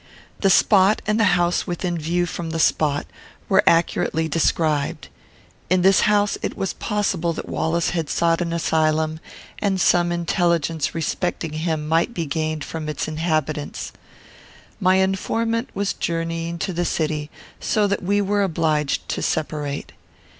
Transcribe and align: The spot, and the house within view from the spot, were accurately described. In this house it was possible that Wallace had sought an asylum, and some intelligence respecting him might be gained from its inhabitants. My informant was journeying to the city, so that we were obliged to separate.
The 0.39 0.49
spot, 0.49 1.03
and 1.05 1.19
the 1.19 1.37
house 1.37 1.67
within 1.67 1.95
view 1.95 2.25
from 2.25 2.49
the 2.49 2.57
spot, 2.59 3.05
were 3.47 3.61
accurately 3.67 4.27
described. 4.27 5.09
In 5.69 5.83
this 5.83 5.99
house 6.01 6.39
it 6.41 6.57
was 6.57 6.73
possible 6.73 7.33
that 7.33 7.47
Wallace 7.47 7.91
had 7.91 8.09
sought 8.09 8.41
an 8.41 8.51
asylum, 8.51 9.19
and 9.59 9.79
some 9.79 10.11
intelligence 10.11 10.95
respecting 10.95 11.53
him 11.53 11.87
might 11.87 12.15
be 12.15 12.25
gained 12.25 12.63
from 12.63 12.89
its 12.89 13.07
inhabitants. 13.07 13.91
My 14.79 14.95
informant 14.95 15.69
was 15.75 15.93
journeying 15.93 16.57
to 16.57 16.73
the 16.73 16.83
city, 16.83 17.29
so 17.59 17.85
that 17.85 18.01
we 18.01 18.21
were 18.21 18.41
obliged 18.41 19.07
to 19.09 19.21
separate. 19.21 19.91